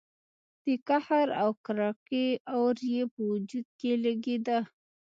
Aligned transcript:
د 0.63 0.65
قهر 0.87 1.27
او 1.41 1.49
کرکې 1.65 2.27
اور 2.55 2.75
يې 2.93 3.03
په 3.13 3.19
وجود 3.31 3.67
کې 3.79 3.91
لګېده. 4.03 4.59